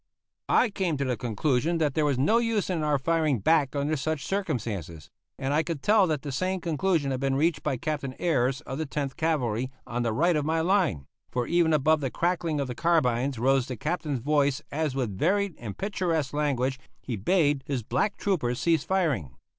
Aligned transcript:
I 0.49 0.71
came 0.71 0.97
to 0.97 1.05
the 1.05 1.15
conclusion 1.15 1.77
that 1.77 1.93
there 1.93 2.05
was 2.05 2.17
no 2.17 2.39
use 2.39 2.71
in 2.71 2.81
our 2.81 2.97
firing 2.97 3.37
back 3.37 3.75
under 3.75 3.95
such 3.95 4.25
circumstances; 4.25 5.11
and 5.37 5.53
I 5.53 5.61
could 5.61 5.83
tell 5.83 6.07
that 6.07 6.23
the 6.23 6.31
same 6.31 6.59
conclusion 6.59 7.11
had 7.11 7.19
been 7.19 7.35
reached 7.35 7.61
by 7.61 7.77
Captain 7.77 8.15
Ayres 8.17 8.61
of 8.61 8.79
the 8.79 8.87
Tenth 8.87 9.15
Cavalry 9.15 9.69
on 9.85 10.01
the 10.01 10.11
right 10.11 10.35
of 10.35 10.43
my 10.43 10.59
line, 10.59 11.05
for 11.29 11.45
even 11.45 11.71
above 11.71 11.99
the 12.01 12.09
cracking 12.09 12.59
of 12.59 12.67
the 12.67 12.73
carbines 12.73 13.37
rose 13.37 13.67
the 13.67 13.77
Captain's 13.77 14.17
voice 14.21 14.59
as 14.71 14.95
with 14.95 15.19
varied 15.19 15.53
and 15.59 15.77
picturesque 15.77 16.33
language 16.33 16.79
he 16.99 17.15
bade 17.15 17.63
his 17.67 17.83
black 17.83 18.17
troopers 18.17 18.59
cease 18.59 18.83
firing. 18.83 19.35